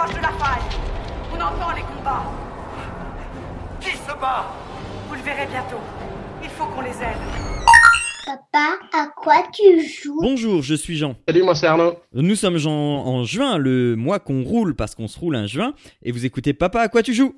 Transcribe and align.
s'approche 0.00 0.16
de 0.16 0.22
la 0.22 0.32
faille. 0.32 0.62
On 1.32 1.36
entend 1.36 1.74
les 1.74 1.82
combats. 1.82 2.24
Qui 3.80 3.90
se 3.90 4.12
bat? 4.20 4.46
Vous 5.08 5.14
le 5.14 5.20
verrez 5.20 5.46
bientôt. 5.46 5.80
Il 6.42 6.48
faut 6.48 6.64
qu'on 6.66 6.80
les 6.80 6.90
aide. 6.90 7.18
Papa, 8.26 8.78
à 8.92 9.08
quoi 9.16 9.42
tu 9.52 9.82
joues? 9.82 10.20
Bonjour, 10.22 10.62
je 10.62 10.74
suis 10.74 10.96
Jean. 10.96 11.16
Salut, 11.26 11.42
moi 11.42 11.54
c'est 11.54 11.66
Arnaud. 11.66 11.96
Nous 12.12 12.36
sommes 12.36 12.58
Jean 12.58 12.70
en 12.70 13.24
juin, 13.24 13.58
le 13.58 13.96
mois 13.96 14.20
qu'on 14.20 14.42
roule 14.42 14.74
parce 14.76 14.94
qu'on 14.94 15.08
se 15.08 15.18
roule 15.18 15.36
un 15.36 15.46
juin, 15.46 15.74
et 16.02 16.12
vous 16.12 16.24
écoutez 16.24 16.52
Papa, 16.52 16.80
à 16.80 16.88
quoi 16.88 17.02
tu 17.02 17.12
joues? 17.12 17.34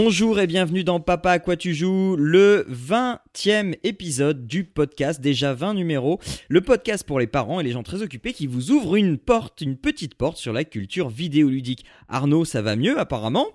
Bonjour 0.00 0.38
et 0.38 0.46
bienvenue 0.46 0.84
dans 0.84 1.00
Papa 1.00 1.32
à 1.32 1.38
quoi 1.40 1.56
tu 1.56 1.74
joues, 1.74 2.14
le 2.16 2.64
20e 2.70 3.74
épisode 3.82 4.46
du 4.46 4.62
podcast, 4.62 5.20
déjà 5.20 5.54
20 5.54 5.74
numéros, 5.74 6.20
le 6.48 6.60
podcast 6.60 7.04
pour 7.04 7.18
les 7.18 7.26
parents 7.26 7.58
et 7.58 7.64
les 7.64 7.72
gens 7.72 7.82
très 7.82 8.00
occupés 8.00 8.32
qui 8.32 8.46
vous 8.46 8.70
ouvre 8.70 8.94
une 8.94 9.18
porte, 9.18 9.60
une 9.60 9.76
petite 9.76 10.14
porte 10.14 10.36
sur 10.36 10.52
la 10.52 10.62
culture 10.62 11.08
vidéoludique. 11.08 11.84
Arnaud, 12.08 12.44
ça 12.44 12.62
va 12.62 12.76
mieux 12.76 12.96
apparemment? 13.00 13.46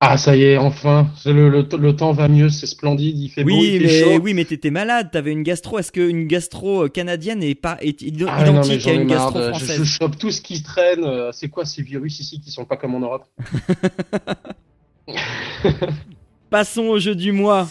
Ah, 0.00 0.16
ça 0.18 0.34
y 0.34 0.42
est, 0.42 0.56
enfin. 0.56 1.08
Le, 1.24 1.48
le- 1.48 1.68
le 1.78 1.94
temps 1.94 2.10
va 2.10 2.26
mieux, 2.26 2.48
c'est 2.48 2.66
splendide, 2.66 3.16
il 3.16 3.28
fait 3.28 3.44
beau, 3.44 3.50
oui, 3.50 3.78
fait 3.78 3.84
mais, 3.84 4.00
chaud. 4.16 4.20
oui, 4.24 4.34
mais 4.34 4.44
t'étais 4.46 4.70
malade, 4.72 5.10
t'avais 5.12 5.30
une 5.30 5.44
gastro. 5.44 5.78
Est-ce 5.78 5.92
qu'une 5.92 6.26
gastro 6.26 6.86
euh, 6.86 6.88
canadienne 6.88 7.44
est 7.44 7.54
pas 7.54 7.78
est 7.80 8.02
Ah, 8.26 8.44
non, 8.50 8.60
identique 8.64 8.88
à 8.88 8.92
une 8.94 9.06
gastro 9.06 9.38
de- 9.38 9.44
je, 9.44 9.48
française? 9.50 9.78
je 9.78 9.84
chope 9.84 10.18
tout 10.18 10.32
ce 10.32 10.40
qui 10.42 10.56
se 10.56 10.64
traîne. 10.64 11.04
euh, 11.04 11.30
C'est 11.32 11.48
quoi 11.48 11.64
ces 11.64 11.82
virus 11.82 12.18
ici 12.18 12.40
qui 12.40 12.50
sont 12.50 12.64
pas 12.64 12.76
comme 12.76 12.96
en 12.96 13.00
Europe? 13.00 13.24
Passons 16.50 16.86
au 16.86 16.98
jeu 16.98 17.14
du 17.14 17.32
mois. 17.32 17.68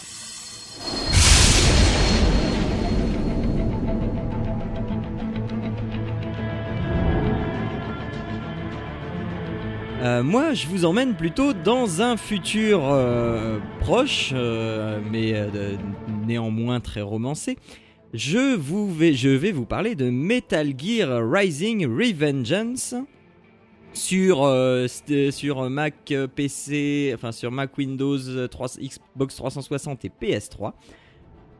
Euh, 10.02 10.22
moi, 10.22 10.54
je 10.54 10.66
vous 10.66 10.86
emmène 10.86 11.14
plutôt 11.14 11.52
dans 11.52 12.00
un 12.00 12.16
futur 12.16 12.80
euh, 12.84 13.58
proche, 13.80 14.30
euh, 14.32 14.98
mais 15.10 15.34
néanmoins 16.26 16.80
très 16.80 17.02
romancé. 17.02 17.58
Je, 18.14 18.56
vais, 18.56 19.12
je 19.12 19.28
vais 19.28 19.52
vous 19.52 19.66
parler 19.66 19.94
de 19.94 20.08
Metal 20.08 20.72
Gear 20.76 21.20
Rising 21.30 21.86
Revengeance 21.86 22.94
sur, 23.92 24.44
euh, 24.44 24.86
sur 25.30 25.70
Mac 25.70 25.94
euh, 26.12 26.26
PC, 26.26 27.16
Windows 27.76 28.48
3, 28.48 28.68
Xbox 28.80 29.36
360 29.36 30.04
et 30.04 30.12
PS3. 30.20 30.72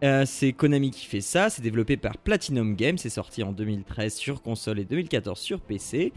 Euh, 0.03 0.25
c'est 0.25 0.53
Konami 0.53 0.91
qui 0.91 1.05
fait 1.05 1.21
ça, 1.21 1.51
c'est 1.51 1.61
développé 1.61 1.97
par 1.97 2.17
Platinum 2.17 2.75
Games, 2.75 2.97
c'est 2.97 3.11
sorti 3.11 3.43
en 3.43 3.53
2013 3.53 4.15
sur 4.15 4.41
console 4.41 4.79
et 4.79 4.85
2014 4.85 5.39
sur 5.39 5.61
PC. 5.61 6.13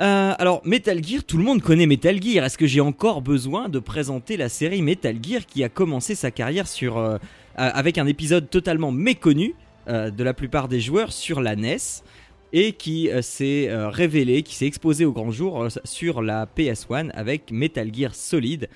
Euh, 0.00 0.34
alors, 0.36 0.62
Metal 0.64 1.02
Gear, 1.02 1.22
tout 1.22 1.38
le 1.38 1.44
monde 1.44 1.62
connaît 1.62 1.86
Metal 1.86 2.20
Gear. 2.20 2.44
Est-ce 2.44 2.58
que 2.58 2.66
j'ai 2.66 2.80
encore 2.80 3.22
besoin 3.22 3.68
de 3.68 3.78
présenter 3.78 4.36
la 4.36 4.48
série 4.48 4.82
Metal 4.82 5.16
Gear 5.22 5.46
qui 5.46 5.62
a 5.62 5.68
commencé 5.68 6.16
sa 6.16 6.32
carrière 6.32 6.66
euh, 6.80 6.88
euh, 6.88 7.18
avec 7.54 7.98
un 7.98 8.06
épisode 8.06 8.50
totalement 8.50 8.90
méconnu 8.90 9.54
euh, 9.88 10.10
de 10.10 10.24
la 10.24 10.34
plupart 10.34 10.66
des 10.66 10.80
joueurs 10.80 11.12
sur 11.12 11.40
la 11.40 11.54
NES 11.54 11.76
et 12.52 12.72
qui 12.72 13.10
euh, 13.10 13.22
s'est 13.22 13.68
euh, 13.68 13.88
révélé, 13.88 14.42
qui 14.42 14.54
s'est 14.54 14.66
exposé 14.66 15.04
au 15.04 15.12
grand 15.12 15.30
jour 15.30 15.62
euh, 15.62 15.68
sur 15.84 16.22
la 16.22 16.46
PS1 16.46 17.10
avec 17.12 17.50
Metal 17.50 17.92
Gear 17.94 18.14
Solid, 18.14 18.68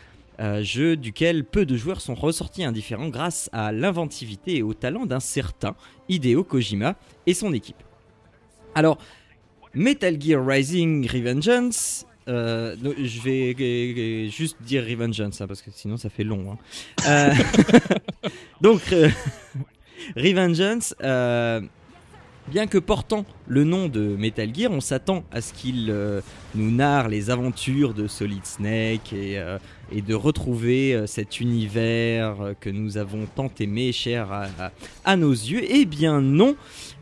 jeu 0.61 0.99
duquel 0.99 1.45
peu 1.45 1.65
de 1.65 1.79
joueurs 1.79 2.03
sont 2.03 2.15
ressortis 2.15 2.63
indifférents 2.63 3.09
grâce 3.09 3.49
à 3.55 3.73
l'inventivité 3.73 4.57
et 4.57 4.63
au 4.63 4.75
talent 4.75 5.07
d'un 5.07 5.21
certain 5.21 5.75
Hideo 6.11 6.45
Kojima 6.45 6.95
et 7.25 7.33
son 7.33 7.55
équipe. 7.55 7.83
Alors, 8.75 8.99
Metal 9.73 10.21
Gear 10.21 10.47
Rising 10.47 11.09
Revengeance. 11.11 12.05
je 12.27 13.23
vais 13.23 14.29
juste 14.29 14.59
dire 14.61 14.85
Revengeance 14.85 15.41
hein, 15.41 15.47
parce 15.47 15.63
que 15.63 15.71
sinon 15.71 15.97
ça 15.97 16.11
fait 16.11 16.25
long. 16.25 16.59
hein. 17.07 17.33
Donc, 18.61 18.83
Revengeance, 20.17 20.95
bien 22.49 22.67
que 22.67 22.79
portant 22.79 23.25
le 23.47 23.65
nom 23.65 23.89
de 23.89 24.01
Metal 24.01 24.55
Gear, 24.55 24.71
on 24.71 24.81
s'attend 24.81 25.25
à 25.31 25.41
ce 25.41 25.53
qu'il 25.53 25.89
euh, 25.91 26.21
nous 26.55 26.71
narre 26.71 27.09
les 27.09 27.31
aventures 27.31 27.95
de 27.95 28.07
Solid 28.07 28.45
Snake 28.45 29.13
et, 29.13 29.39
euh, 29.39 29.59
de 29.93 30.15
retrouver 30.15 30.95
euh, 30.95 31.07
cet 31.07 31.41
univers 31.41 32.55
que 32.61 32.71
nous 32.71 32.99
avons 32.99 33.27
tant 33.35 33.51
aimé, 33.61 33.93
cher 33.93 34.51
à, 35.05 35.17
nos 35.17 35.33
yeux. 35.33 35.63
Eh 35.69 35.85
bien 35.85 36.21
non, 36.21 36.57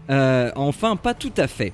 enfin 0.09 0.97
pas 0.97 1.15
tout 1.15 1.33
à 1.37 1.47
fait. 1.47 1.73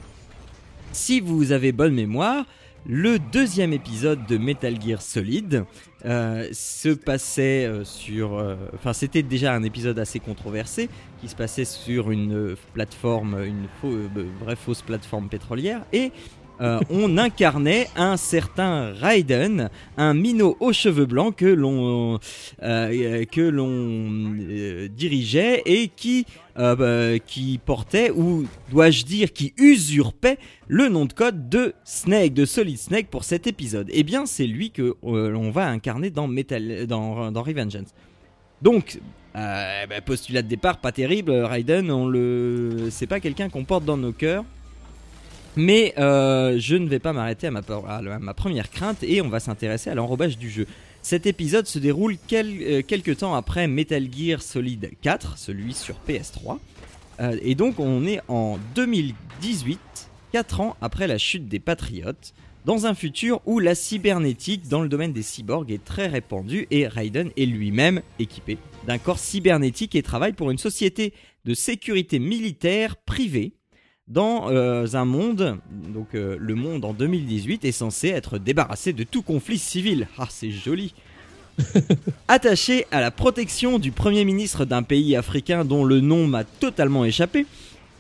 Si 0.92 1.20
vous 1.20 1.52
avez 1.52 1.72
bonne 1.72 1.94
mémoire, 1.94 2.44
le 2.87 3.19
deuxième 3.19 3.72
épisode 3.72 4.26
de 4.26 4.38
Metal 4.38 4.81
Gear 4.81 5.02
Solid 5.02 5.64
euh, 6.05 6.49
se 6.53 6.88
passait 6.88 7.66
euh, 7.66 7.84
sur... 7.84 8.38
euh, 8.38 8.56
Enfin, 8.75 8.93
c'était 8.93 9.22
déjà 9.22 9.55
un 9.55 9.62
épisode 9.62 9.99
assez 9.99 10.21
controversé 10.21 10.88
qui 11.21 11.28
se 11.28 11.37
passait 11.37 11.65
sur 11.65 12.11
une 12.11 12.56
plateforme, 12.72 13.44
une 13.44 13.66
vraie 14.41 14.56
fausse 14.56 14.83
plateforme 14.83 15.28
pétrolière. 15.28 15.83
Et 15.93 16.12
euh, 16.60 16.81
on 16.91 17.16
incarnait 17.16 17.88
un 17.97 18.16
certain 18.19 18.93
Raiden, 18.93 19.71
un 19.97 20.12
minot 20.12 20.56
aux 20.60 20.72
cheveux 20.75 21.06
blancs 21.06 21.37
que 21.37 21.47
l'on 21.47 22.19
euh, 22.62 23.25
euh, 23.38 24.88
dirigeait 24.88 25.62
et 25.65 25.88
qui 25.88 26.26
bah, 26.56 27.19
qui 27.25 27.59
portait 27.65 28.10
ou 28.10 28.44
dois-je 28.70 29.06
dire 29.06 29.32
qui 29.32 29.54
usurpait 29.56 30.37
le 30.69 30.91
nom 30.91 31.06
de 31.06 31.15
code 31.15 31.49
de 31.49 31.72
Snake, 31.84 32.34
de 32.34 32.44
Solid 32.44 32.76
Snake 32.76 33.09
pour 33.09 33.25
cet 33.25 33.47
épisode. 33.47 33.88
Eh 33.91 34.03
bien, 34.03 34.26
c'est 34.26 34.47
lui 34.47 34.70
que 34.70 34.94
l'on 35.03 35.50
va 35.50 35.69
incarner 35.69 36.10
dans 36.10 36.28
Metal 36.28 36.87
dans 36.87 37.32
dans 37.32 37.43
Revengeance. 37.43 37.94
Donc 38.60 39.00
bah, 39.32 39.87
postulat 40.04 40.43
de 40.43 40.49
départ 40.49 40.82
pas 40.82 40.93
terrible, 40.93 41.31
Raiden, 41.31 41.91
on 41.91 42.06
le 42.06 42.88
c'est 42.91 43.06
pas 43.06 43.20
quelqu'un 43.20 43.49
qu'on 43.49 43.65
porte 43.65 43.87
dans 43.87 43.97
nos 43.97 44.12
cœurs. 44.12 44.44
Mais 45.56 45.94
euh, 45.99 46.56
je 46.59 46.77
ne 46.77 46.88
vais 46.88 46.99
pas 46.99 47.12
m'arrêter 47.12 47.49
à 47.49 47.50
ma, 47.50 48.34
première 48.34 48.71
crainte 48.71 49.03
et 49.03 49.21
on 49.21 49.28
va 49.28 49.41
s'intéresser 49.41 49.91
à 49.91 49.94
l'enrobage 49.94 50.38
du 50.38 50.49
jeu. 50.49 50.66
Cet 51.03 51.27
épisode 51.27 51.66
se 51.66 51.78
déroule 51.78 52.16
euh, 52.33 52.83
quelques 52.87 53.19
temps 53.19 53.34
après 53.34 53.66
Metal 53.66 54.06
Gear 54.12 54.43
Solid 54.43 54.91
4, 55.03 55.38
celui 55.38 55.72
sur 55.72 55.97
PS3. 56.09 56.59
Euh, 57.21 57.37
et 57.43 57.55
donc 57.55 57.81
on 57.81 58.06
est 58.06 58.21
en 58.28 58.59
2018, 58.75 59.78
4 60.33 60.61
ans 60.61 60.77
après 60.81 61.06
la 61.06 61.19
chute 61.19 61.49
des 61.49 61.59
Patriotes, 61.59 62.32
dans 62.65 62.87
un 62.87 62.94
futur 62.94 63.41
où 63.47 63.59
la 63.59 63.75
cybernétique 63.75 64.69
dans 64.69 64.82
le 64.82 64.88
domaine 64.88 65.12
des 65.12 65.22
cyborgs 65.22 65.71
est 65.71 65.84
très 65.84 66.06
répandue 66.06 66.67
et 66.71 66.87
Raiden 66.87 67.31
est 67.37 67.47
lui-même 67.47 68.03
équipé 68.19 68.59
d'un 68.87 68.99
corps 68.99 69.19
cybernétique 69.19 69.94
et 69.94 70.03
travaille 70.03 70.34
pour 70.34 70.50
une 70.50 70.59
société 70.59 71.15
de 71.44 71.55
sécurité 71.55 72.19
militaire 72.19 72.97
privée 72.97 73.55
dans 74.10 74.50
euh, 74.50 74.87
un 74.94 75.04
monde, 75.04 75.59
donc 75.71 76.15
euh, 76.15 76.37
le 76.38 76.54
monde 76.56 76.84
en 76.84 76.93
2018 76.93 77.65
est 77.65 77.72
censé 77.72 78.09
être 78.09 78.38
débarrassé 78.38 78.93
de 78.93 79.04
tout 79.04 79.22
conflit 79.22 79.59
civil. 79.59 80.09
Ah, 80.19 80.26
c'est 80.28 80.50
joli. 80.50 80.94
Attaché 82.28 82.87
à 82.90 83.00
la 83.00 83.12
protection 83.12 83.79
du 83.79 83.93
Premier 83.93 84.25
ministre 84.25 84.64
d'un 84.64 84.82
pays 84.82 85.14
africain 85.14 85.64
dont 85.64 85.85
le 85.85 86.00
nom 86.00 86.26
m'a 86.26 86.43
totalement 86.43 87.05
échappé, 87.05 87.46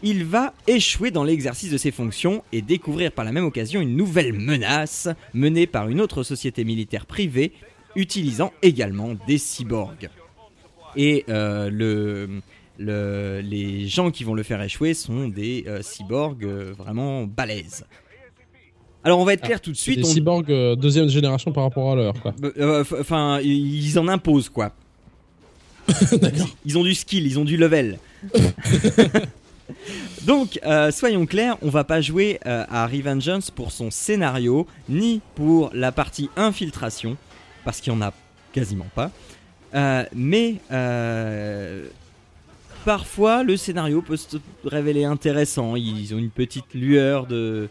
il 0.02 0.24
va 0.24 0.52
échouer 0.66 1.12
dans 1.12 1.24
l'exercice 1.24 1.70
de 1.70 1.78
ses 1.78 1.92
fonctions 1.92 2.42
et 2.52 2.62
découvrir 2.62 3.12
par 3.12 3.24
la 3.24 3.32
même 3.32 3.44
occasion 3.44 3.80
une 3.80 3.96
nouvelle 3.96 4.32
menace 4.32 5.08
menée 5.32 5.66
par 5.66 5.88
une 5.88 6.00
autre 6.00 6.22
société 6.22 6.64
militaire 6.64 7.06
privée 7.06 7.52
utilisant 7.94 8.52
également 8.62 9.14
des 9.26 9.38
cyborgs. 9.38 10.08
Et 10.96 11.24
euh, 11.28 11.70
le, 11.70 12.40
le- 12.80 13.40
les 13.42 13.86
gens 13.88 14.10
qui 14.10 14.24
vont 14.24 14.34
le 14.34 14.42
faire 14.42 14.60
échouer 14.62 14.94
sont 14.94 15.28
des 15.28 15.64
euh, 15.68 15.82
cyborgs 15.82 16.44
euh, 16.44 16.72
vraiment 16.76 17.24
balèzes. 17.24 17.84
Alors 19.04 19.18
on 19.20 19.24
va 19.24 19.34
être 19.34 19.42
clair 19.42 19.60
tout 19.60 19.70
de 19.70 19.76
suite. 19.76 19.98
des 20.00 20.04
on- 20.04 20.12
cyborgs 20.12 20.50
euh, 20.50 20.74
deuxième 20.76 21.08
génération 21.08 21.52
par 21.52 21.64
rapport 21.64 21.92
à 21.92 21.94
leur, 21.94 22.14
f- 22.14 23.00
Enfin, 23.00 23.38
ils 23.42 23.98
en 23.98 24.08
imposent 24.08 24.48
quoi. 24.48 24.72
Ils 26.64 26.78
ont 26.78 26.84
du 26.84 26.94
skill, 26.94 27.26
ils 27.26 27.38
ont 27.38 27.44
du 27.44 27.56
level. 27.56 27.98
Donc, 30.24 30.60
soyons 30.92 31.26
clairs, 31.26 31.56
on 31.62 31.68
va 31.70 31.84
pas 31.84 32.00
jouer 32.00 32.38
à 32.44 32.86
Revengeance 32.86 33.50
pour 33.50 33.72
son 33.72 33.90
scénario, 33.90 34.66
ni 34.88 35.20
pour 35.34 35.70
la 35.72 35.90
partie 35.92 36.28
infiltration, 36.36 37.16
parce 37.64 37.80
qu'il 37.80 37.92
y 37.92 37.96
en 37.96 38.02
a 38.02 38.12
quasiment 38.52 38.86
pas. 38.94 39.10
Mais 40.14 40.56
parfois, 42.84 43.42
le 43.42 43.56
scénario 43.56 44.02
peut 44.02 44.16
se 44.16 44.36
révéler 44.64 45.04
intéressant. 45.04 45.76
Ils 45.76 46.14
ont 46.14 46.18
une 46.18 46.30
petite 46.30 46.74
lueur 46.74 47.26
de, 47.26 47.68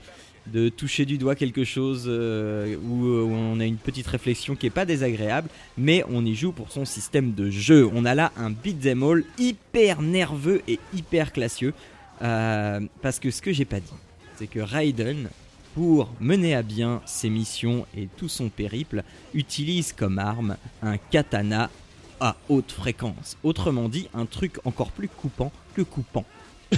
toucher 0.75 1.05
du 1.05 1.17
doigt 1.17 1.35
quelque 1.35 1.63
chose 1.63 2.05
euh, 2.07 2.75
où, 2.77 3.05
où 3.05 3.33
on 3.33 3.59
a 3.59 3.65
une 3.65 3.77
petite 3.77 4.07
réflexion 4.07 4.55
qui 4.55 4.65
est 4.65 4.71
pas 4.71 4.85
désagréable, 4.85 5.49
mais 5.77 6.03
on 6.09 6.25
y 6.25 6.35
joue 6.35 6.51
pour 6.51 6.71
son 6.71 6.85
système 6.85 7.33
de 7.33 7.49
jeu. 7.49 7.89
On 7.93 8.05
a 8.05 8.15
là 8.15 8.31
un 8.37 8.49
beat'em 8.49 9.03
all 9.03 9.23
hyper 9.37 10.01
nerveux 10.01 10.61
et 10.67 10.79
hyper 10.93 11.31
classieux. 11.31 11.73
Euh, 12.21 12.81
parce 13.01 13.19
que 13.19 13.31
ce 13.31 13.41
que 13.41 13.53
j'ai 13.53 13.65
pas 13.65 13.79
dit, 13.79 13.93
c'est 14.37 14.47
que 14.47 14.59
Raiden, 14.59 15.29
pour 15.75 16.11
mener 16.19 16.55
à 16.55 16.63
bien 16.63 17.01
ses 17.05 17.29
missions 17.29 17.85
et 17.95 18.07
tout 18.17 18.27
son 18.27 18.49
périple, 18.49 19.03
utilise 19.33 19.93
comme 19.93 20.19
arme 20.19 20.57
un 20.81 20.97
katana 20.97 21.69
à 22.19 22.35
haute 22.49 22.71
fréquence. 22.71 23.37
Autrement 23.43 23.89
dit, 23.89 24.07
un 24.13 24.25
truc 24.25 24.57
encore 24.65 24.91
plus 24.91 25.07
coupant 25.07 25.51
que 25.75 25.81
coupant. 25.81 26.25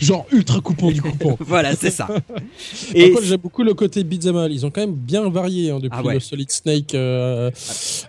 Genre 0.00 0.26
ultra 0.32 0.60
coupant 0.60 0.90
du 0.90 1.00
coupant. 1.00 1.36
voilà, 1.40 1.74
c'est 1.76 1.90
ça. 1.90 2.08
Et 2.94 3.10
Par 3.12 3.22
j'aime 3.22 3.38
beaucoup 3.40 3.62
le 3.62 3.74
côté 3.74 4.02
beat'em 4.02 4.36
all. 4.36 4.52
Ils 4.52 4.66
ont 4.66 4.70
quand 4.70 4.80
même 4.80 4.94
bien 4.94 5.28
varié 5.30 5.70
hein, 5.70 5.78
depuis 5.78 5.96
Ah 5.96 6.02
ouais. 6.02 6.14
le 6.14 6.20
Solid 6.20 6.50
Snake. 6.50 6.94
euh, 6.94 7.50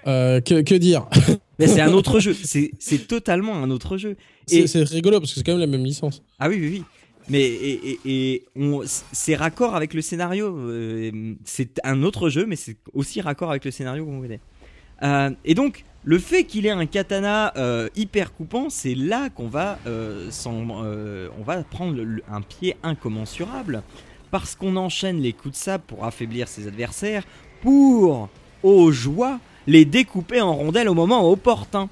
euh, 0.07 0.41
que, 0.41 0.61
que 0.61 0.73
dire? 0.75 1.05
Mais 1.59 1.67
c'est 1.67 1.81
un 1.81 1.93
autre 1.93 2.19
jeu. 2.19 2.35
C'est 2.43 3.07
totalement 3.07 3.55
un 3.55 3.69
autre 3.69 3.97
jeu. 3.97 4.15
C'est 4.47 4.61
Et- 4.61 4.67
c'est 4.67 4.83
rigolo 4.83 5.19
parce 5.19 5.31
que 5.33 5.37
c'est 5.39 5.43
quand 5.45 5.51
même 5.51 5.59
la 5.61 5.67
même 5.67 5.85
licence. 5.85 6.23
Ah 6.39 6.49
oui, 6.49 6.57
oui, 6.59 6.69
oui. 6.71 6.83
Mais 7.29 7.43
et, 7.43 7.79
et- 7.91 7.99
et 8.33 8.43
on- 8.55 8.81
c'est 9.11 9.35
raccord 9.35 9.75
avec 9.75 9.93
le 9.93 10.01
scénario. 10.01 10.47
euh, 10.57 11.35
c'est 11.45 11.79
un 11.83 12.01
autre 12.01 12.29
jeu, 12.29 12.47
mais 12.47 12.55
c'est 12.55 12.77
aussi 12.93 13.21
raccord 13.21 13.51
avec 13.51 13.63
le 13.65 13.71
scénario 13.71 14.03
qu'on 14.05 14.19
connaît. 14.21 14.39
Euh, 15.03 15.31
et 15.45 15.53
donc, 15.53 15.83
le 16.03 16.17
fait 16.17 16.43
qu'il 16.43 16.65
ait 16.65 16.71
un 16.71 16.85
katana 16.85 17.53
euh, 17.57 17.89
hyper 17.95 18.33
coupant, 18.33 18.69
c'est 18.69 18.95
là 18.95 19.29
qu'on 19.29 19.47
va, 19.47 19.79
euh, 19.87 20.29
on 21.37 21.43
va 21.43 21.63
prendre 21.63 22.01
un 22.31 22.41
pied 22.41 22.77
incommensurable. 22.83 23.83
Parce 24.31 24.55
qu'on 24.55 24.75
enchaîne 24.75 25.19
les 25.19 25.33
coups 25.33 25.55
de 25.55 25.59
sable 25.59 25.83
pour 25.87 26.05
affaiblir 26.05 26.47
ses 26.47 26.67
adversaires, 26.67 27.23
pour, 27.61 28.29
aux 28.61 28.91
joies, 28.91 29.39
les 29.65 29.85
découper 29.85 30.39
en 30.39 30.53
rondelles 30.53 30.87
au 30.87 30.93
moment 30.93 31.29
opportun. 31.29 31.89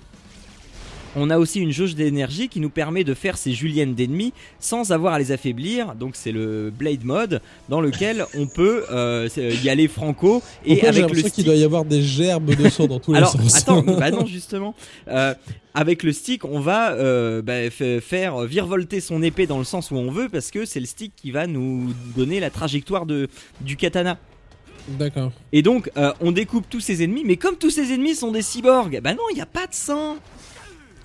On 1.19 1.29
a 1.31 1.39
aussi 1.39 1.59
une 1.59 1.71
jauge 1.71 1.95
d'énergie 1.95 2.47
qui 2.47 2.59
nous 2.59 2.69
permet 2.69 3.03
de 3.03 3.13
faire 3.13 3.37
ces 3.37 3.53
juliennes 3.53 3.95
d'ennemis 3.95 4.33
sans 4.59 4.91
avoir 4.91 5.13
à 5.15 5.19
les 5.19 5.31
affaiblir. 5.31 5.95
Donc 5.95 6.15
c'est 6.15 6.31
le 6.31 6.71
Blade 6.71 7.03
Mode 7.03 7.41
dans 7.69 7.81
lequel 7.81 8.25
on 8.35 8.45
peut 8.45 8.85
euh, 8.91 9.27
y 9.63 9.69
aller 9.69 9.87
franco 9.87 10.43
et 10.63 10.73
Pourquoi 10.73 10.89
avec 10.89 10.95
le 10.95 11.01
l'impression 11.07 11.23
qu'il 11.23 11.31
stick. 11.33 11.45
doit 11.45 11.55
y 11.55 11.63
avoir 11.63 11.85
des 11.85 12.03
gerbes 12.03 12.53
de 12.53 12.69
sang 12.69 12.87
dans 12.87 12.99
tous 12.99 13.13
les 13.13 13.25
sens 13.25 13.55
attends, 13.55 13.81
bah 13.99 14.11
non 14.11 14.25
justement. 14.25 14.75
Euh, 15.07 15.33
avec 15.73 16.03
le 16.03 16.11
stick, 16.11 16.45
on 16.45 16.59
va 16.59 16.93
euh, 16.93 17.41
bah, 17.41 17.69
faire 17.69 18.41
virevolter 18.41 18.99
son 18.99 19.21
épée 19.21 19.45
dans 19.47 19.59
le 19.59 19.63
sens 19.63 19.91
où 19.91 19.95
on 19.95 20.11
veut 20.11 20.29
parce 20.29 20.51
que 20.51 20.65
c'est 20.65 20.79
le 20.79 20.85
stick 20.85 21.13
qui 21.15 21.31
va 21.31 21.47
nous 21.47 21.93
donner 22.15 22.39
la 22.39 22.49
trajectoire 22.49 23.05
de, 23.05 23.27
du 23.61 23.75
katana. 23.75 24.17
D'accord. 24.87 25.31
Et 25.51 25.61
donc 25.61 25.91
euh, 25.97 26.13
on 26.21 26.31
découpe 26.31 26.65
tous 26.69 26.79
ses 26.79 27.03
ennemis, 27.03 27.23
mais 27.25 27.35
comme 27.35 27.57
tous 27.57 27.69
ses 27.69 27.93
ennemis 27.93 28.15
sont 28.15 28.31
des 28.31 28.41
cyborgs, 28.41 28.99
bah 29.03 29.13
non, 29.13 29.23
il 29.31 29.35
n'y 29.35 29.41
a 29.41 29.45
pas 29.45 29.67
de 29.67 29.73
sang. 29.73 30.17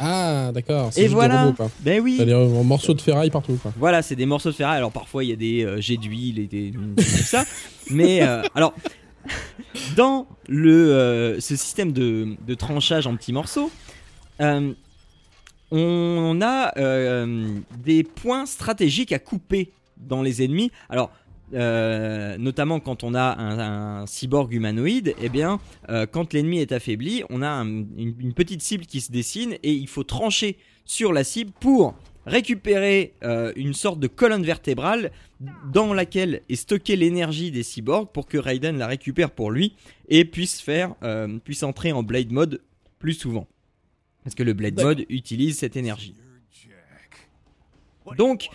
Ah, 0.04 0.50
d'accord. 0.52 0.92
c'est 0.92 1.02
Et 1.02 1.08
voilà. 1.08 1.44
robots. 1.44 1.70
Ben 1.80 2.00
oui. 2.00 2.16
T'as 2.18 2.24
des 2.24 2.32
euh, 2.32 2.62
morceaux 2.64 2.92
de 2.92 3.00
ferraille 3.00 3.30
partout, 3.30 3.56
quoi. 3.62 3.72
Voilà, 3.78 4.02
c'est 4.02 4.16
des 4.16 4.26
morceaux 4.26 4.50
de 4.50 4.54
ferraille. 4.54 4.78
Alors 4.78 4.90
parfois 4.90 5.22
il 5.22 5.30
y 5.30 5.32
a 5.32 5.36
des 5.36 5.64
euh, 5.64 5.80
jets 5.80 5.96
d'huile 5.96 6.40
et 6.40 6.46
des 6.46 6.72
tout 6.72 7.02
ça. 7.02 7.44
Mais 7.90 8.22
euh, 8.22 8.42
alors 8.54 8.74
dans 9.96 10.26
le 10.48 10.92
euh, 10.92 11.40
ce 11.40 11.54
système 11.54 11.92
de, 11.92 12.34
de 12.44 12.54
tranchage 12.54 13.06
en 13.06 13.14
petits 13.16 13.32
morceaux, 13.32 13.70
on 14.40 14.74
a 16.42 16.72
des 17.84 18.02
points 18.02 18.46
stratégiques 18.46 19.12
à 19.12 19.20
couper 19.20 19.70
dans 19.96 20.22
les 20.22 20.42
ennemis. 20.42 20.72
Alors 20.90 21.12
euh, 21.54 22.36
notamment 22.38 22.80
quand 22.80 23.04
on 23.04 23.14
a 23.14 23.36
un, 23.38 23.58
un 24.02 24.06
cyborg 24.06 24.52
humanoïde, 24.52 25.14
eh 25.20 25.28
bien, 25.28 25.60
euh, 25.88 26.06
quand 26.06 26.32
l'ennemi 26.32 26.58
est 26.58 26.72
affaibli, 26.72 27.22
on 27.30 27.42
a 27.42 27.48
un- 27.48 27.66
une, 27.66 28.14
une 28.18 28.32
petite 28.34 28.62
cible 28.62 28.86
qui 28.86 29.00
se 29.00 29.12
dessine 29.12 29.54
et 29.62 29.72
il 29.72 29.88
faut 29.88 30.04
trancher 30.04 30.56
sur 30.84 31.12
la 31.12 31.24
cible 31.24 31.52
pour 31.60 31.94
récupérer 32.26 33.14
euh, 33.24 33.52
une 33.56 33.74
sorte 33.74 33.98
de 34.00 34.06
colonne 34.06 34.44
vertébrale 34.44 35.10
dans 35.72 35.92
laquelle 35.92 36.42
est 36.48 36.54
stockée 36.56 36.94
l'énergie 36.96 37.50
des 37.50 37.62
cyborgs 37.64 38.08
pour 38.12 38.26
que 38.26 38.38
Raiden 38.38 38.78
la 38.78 38.86
récupère 38.86 39.30
pour 39.32 39.50
lui 39.50 39.74
et 40.08 40.24
puisse 40.24 40.60
faire 40.60 40.94
puisse 41.42 41.64
entrer 41.64 41.90
en 41.90 42.04
blade 42.04 42.30
mode 42.30 42.60
plus 43.00 43.14
souvent 43.14 43.48
parce 44.22 44.36
que 44.36 44.44
le 44.44 44.52
blade 44.52 44.80
mode 44.80 45.04
utilise 45.08 45.58
cette 45.58 45.76
énergie. 45.76 46.14
Donc 48.16 48.48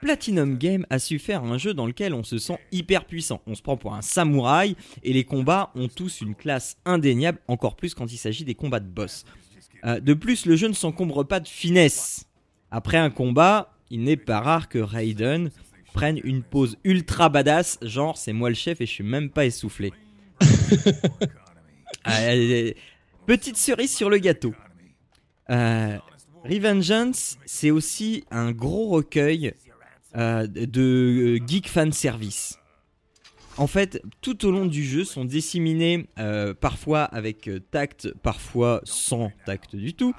Platinum 0.00 0.56
Game 0.56 0.86
a 0.90 0.98
su 0.98 1.18
faire 1.18 1.44
un 1.44 1.58
jeu 1.58 1.74
dans 1.74 1.86
lequel 1.86 2.14
on 2.14 2.22
se 2.22 2.38
sent 2.38 2.58
hyper 2.72 3.04
puissant. 3.04 3.42
On 3.46 3.54
se 3.54 3.62
prend 3.62 3.76
pour 3.76 3.94
un 3.94 4.02
samouraï 4.02 4.76
et 5.02 5.12
les 5.12 5.24
combats 5.24 5.70
ont 5.74 5.88
tous 5.88 6.22
une 6.22 6.34
classe 6.34 6.78
indéniable, 6.84 7.38
encore 7.48 7.76
plus 7.76 7.94
quand 7.94 8.10
il 8.10 8.16
s'agit 8.16 8.44
des 8.44 8.54
combats 8.54 8.80
de 8.80 8.88
boss. 8.88 9.24
Euh, 9.84 10.00
de 10.00 10.14
plus, 10.14 10.46
le 10.46 10.56
jeu 10.56 10.68
ne 10.68 10.72
s'encombre 10.72 11.24
pas 11.24 11.40
de 11.40 11.48
finesse. 11.48 12.26
Après 12.70 12.96
un 12.96 13.10
combat, 13.10 13.74
il 13.90 14.02
n'est 14.02 14.16
pas 14.16 14.40
rare 14.40 14.68
que 14.68 14.78
Raiden 14.78 15.50
prenne 15.92 16.20
une 16.24 16.42
pause 16.42 16.78
ultra 16.84 17.28
badass, 17.28 17.78
genre 17.82 18.16
c'est 18.16 18.32
moi 18.32 18.48
le 18.48 18.54
chef 18.54 18.80
et 18.80 18.86
je 18.86 18.92
suis 18.92 19.04
même 19.04 19.30
pas 19.30 19.46
essoufflé. 19.46 19.92
Euh, 22.08 22.72
petite 23.26 23.58
cerise 23.58 23.94
sur 23.94 24.08
le 24.08 24.16
gâteau. 24.16 24.54
Euh, 25.50 25.98
Revengeance, 26.44 27.36
c'est 27.44 27.70
aussi 27.70 28.24
un 28.30 28.52
gros 28.52 28.88
recueil 28.88 29.52
euh, 30.16 30.46
de 30.46 31.38
euh, 31.40 31.46
geek 31.46 31.68
fan 31.68 31.92
service. 31.92 32.56
En 33.56 33.66
fait, 33.66 34.00
tout 34.22 34.46
au 34.46 34.50
long 34.50 34.64
du 34.66 34.84
jeu 34.84 35.04
sont 35.04 35.24
disséminés, 35.24 36.06
euh, 36.18 36.54
parfois 36.58 37.02
avec 37.02 37.50
tact, 37.70 38.08
parfois 38.22 38.80
sans 38.84 39.30
tact 39.44 39.76
du 39.76 39.92
tout, 39.92 40.14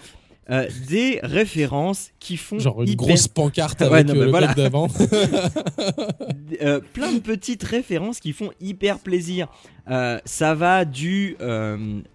euh, 0.50 0.68
des 0.90 1.20
références 1.24 2.10
qui 2.20 2.36
font 2.38 2.60
Genre 2.60 2.82
une 2.84 2.90
hyper- 2.90 3.08
grosse 3.08 3.28
pancarte 3.28 3.80
Ouais, 3.82 3.88
avec 3.88 4.08
non, 4.08 4.14
euh, 4.14 4.18
mais 4.20 4.26
le 4.26 4.32
voilà. 4.32 4.54
d'avant. 4.54 4.88
euh, 6.62 6.80
plein 6.94 7.14
de 7.14 7.20
petites 7.20 7.64
références 7.64 8.20
qui 8.20 8.34
font 8.34 8.52
hyper 8.60 9.00
plaisir. 9.00 9.48
Ça 10.26 10.54
va 10.56 10.86
du, 10.86 11.36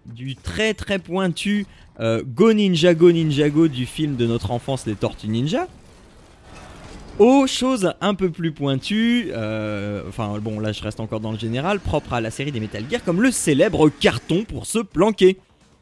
du 0.05 0.35
très 0.35 0.73
très 0.73 0.97
pointu 0.99 1.65
Go 1.99 2.53
Ninja 2.53 2.93
Go 2.93 3.11
Ninja 3.11 3.49
Go 3.49 3.67
du 3.67 3.85
film 3.85 4.15
de 4.15 4.25
notre 4.25 4.51
enfance 4.51 4.85
Les 4.85 4.95
Tortues 4.95 5.27
Ninja 5.27 5.67
aux 7.19 7.47
choses 7.47 7.93
un 8.01 8.13
peu 8.13 8.29
plus 8.29 8.51
pointues, 8.51 9.29
euh, 9.31 10.03
enfin 10.07 10.37
bon 10.39 10.59
là 10.59 10.71
je 10.71 10.81
reste 10.83 10.99
encore 10.99 11.19
dans 11.19 11.31
le 11.31 11.39
général, 11.39 11.79
propre 11.79 12.13
à 12.13 12.21
la 12.21 12.31
série 12.31 12.51
des 12.51 12.59
Metal 12.59 12.83
Gear, 12.89 13.03
comme 13.03 13.21
le 13.21 13.31
célèbre 13.31 13.89
carton 13.89 14.43
pour 14.43 14.65
se 14.65 14.79
planquer. 14.79 15.37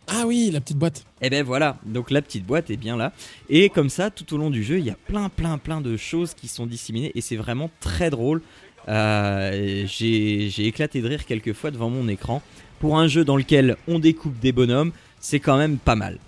ah 0.07 0.23
oui, 0.27 0.49
la 0.51 0.61
petite 0.61 0.77
boîte. 0.77 1.03
Et 1.21 1.29
ben 1.29 1.43
voilà, 1.43 1.77
donc 1.85 2.11
la 2.11 2.21
petite 2.21 2.45
boîte 2.45 2.69
est 2.69 2.77
bien 2.77 2.95
là. 2.95 3.11
Et 3.49 3.69
comme 3.69 3.89
ça, 3.89 4.09
tout 4.11 4.33
au 4.33 4.37
long 4.37 4.49
du 4.49 4.63
jeu, 4.63 4.77
il 4.79 4.85
y 4.85 4.89
a 4.91 4.97
plein, 5.07 5.29
plein, 5.29 5.57
plein 5.57 5.81
de 5.81 5.97
choses 5.97 6.33
qui 6.33 6.47
sont 6.47 6.67
disséminées 6.67 7.11
et 7.15 7.21
c'est 7.21 7.35
vraiment 7.37 7.69
très 7.79 8.09
drôle. 8.09 8.41
Euh, 8.87 9.85
J'ai 9.87 10.49
j'ai 10.49 10.65
éclaté 10.67 11.01
de 11.01 11.07
rire 11.07 11.25
quelques 11.25 11.53
fois 11.53 11.71
devant 11.71 11.89
mon 11.89 12.07
écran. 12.07 12.41
Pour 12.79 12.99
un 12.99 13.07
jeu 13.07 13.25
dans 13.25 13.35
lequel 13.37 13.77
on 13.87 13.97
découpe 13.99 14.37
des 14.39 14.51
bonhommes, 14.51 14.91
c'est 15.19 15.39
quand 15.39 15.57
même 15.57 15.77
pas 15.77 15.95
mal. 15.95 16.19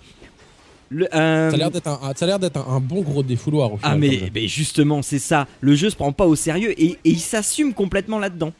Le, 0.90 1.06
euh, 1.14 1.50
Ça 1.50 1.56
a 1.56 2.26
l'air 2.26 2.38
d'être 2.38 2.56
un, 2.68 2.80
bon 2.80 3.02
gros 3.02 3.22
défouloir 3.22 3.72
au 3.74 3.78
ah 3.82 3.88
final. 3.94 3.98
mais, 4.00 4.08
comme 4.16 4.18
jeu. 4.26 4.32
mais 4.34 4.48
justement 4.48 5.02
c'est 5.02 5.18
ça, 5.18 5.46
le 5.60 5.74
jeu 5.74 5.90
se 5.90 5.96
prend 5.96 6.12
pas 6.12 6.26
au 6.26 6.34
sérieux 6.36 6.72
et, 6.80 6.92
et 6.92 7.10
il 7.10 7.20
s'assume 7.20 7.74
complètement 7.74 8.18
là-dedans. 8.18 8.52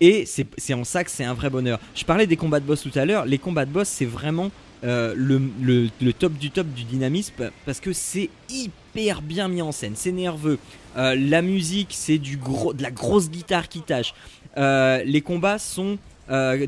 Et 0.00 0.24
c'est 0.26 0.74
en 0.74 0.84
ça 0.84 1.04
que 1.04 1.10
c'est 1.10 1.24
un 1.24 1.34
vrai 1.34 1.48
bonheur. 1.50 1.78
Je 1.94 2.04
parlais 2.04 2.26
des 2.26 2.36
combats 2.36 2.58
de 2.60 2.64
boss 2.66 2.82
tout 2.82 2.96
à 2.98 3.04
l'heure, 3.04 3.24
les 3.24 3.38
combats 3.38 3.64
de 3.64 3.70
boss 3.70 3.88
c'est 3.88 4.04
vraiment 4.04 4.50
euh, 4.84 5.14
le, 5.16 5.40
le- 5.60 5.88
le 6.00 6.12
top 6.12 6.32
du 6.34 6.50
top 6.50 6.66
du 6.68 6.82
dynamisme 6.84 7.50
parce 7.66 7.78
que 7.80 7.92
c'est 7.92 8.28
hyper 8.50 9.22
bien 9.22 9.48
mis 9.48 9.62
en 9.62 9.70
scène, 9.72 9.92
c'est 9.96 10.10
nerveux. 10.12 10.58
Euh, 10.96 11.14
la 11.16 11.40
musique 11.42 11.88
c'est 11.90 12.18
du 12.18 12.36
gros, 12.36 12.74
de 12.74 12.82
la 12.82 12.90
grosse 12.90 13.28
guitare 13.30 13.68
qui 13.68 13.80
tâche. 13.80 14.14
Les 14.56 15.22
combats 15.24 15.58
sont 15.58 15.98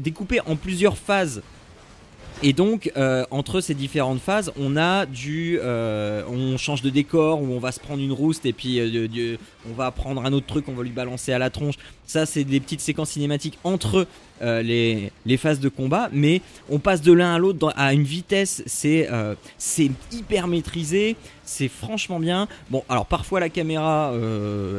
découpés 0.00 0.40
en 0.47 0.56
plusieurs 0.56 0.97
phases. 0.99 1.42
Et 2.43 2.53
donc, 2.53 2.91
euh, 2.97 3.25
entre 3.31 3.61
ces 3.61 3.75
différentes 3.75 4.21
phases, 4.21 4.53
on 4.59 4.76
a 4.76 5.07
du. 5.07 5.59
euh, 5.62 6.23
on 6.29 6.59
change 6.59 6.83
de 6.83 6.91
décor, 6.91 7.41
où 7.41 7.47
on 7.47 7.59
va 7.59 7.73
se 7.73 7.81
prendre 7.81 8.03
une 8.03 8.12
rouste 8.12 8.45
et 8.45 8.53
puis 8.53 8.81
euh, 8.81 9.37
on 9.71 9.73
va 9.73 9.91
prendre 9.91 10.23
un 10.25 10.33
autre 10.33 10.47
truc, 10.47 10.69
on 10.69 10.75
va 10.75 10.83
lui 10.83 10.91
balancer 10.91 11.33
à 11.33 11.38
la 11.38 11.49
tronche. 11.49 11.76
Ça, 12.07 12.26
c'est 12.26 12.45
des 12.45 12.61
petites 12.61 12.81
séquences 12.81 13.11
cinématiques 13.11 13.59
entre 13.64 14.07
les, 14.43 15.11
les 15.25 15.37
phases 15.38 15.59
de 15.61 15.71
combat, 15.71 16.11
mais 16.12 16.43
on 16.69 16.79
passe 16.79 17.00
de 17.00 17.12
l'un 17.12 17.35
à 17.35 17.38
l'autre 17.38 17.73
à 17.76 17.95
une 17.95 18.03
vitesse, 18.03 18.62
c'est 18.67 19.09
hyper 20.12 20.47
maîtrisé, 20.47 21.17
c'est 21.45 21.69
franchement 21.69 22.21
bien. 22.21 22.47
Bon, 22.69 22.85
alors 22.91 23.07
parfois 23.07 23.41
la 23.41 23.49
caméra 23.49 24.12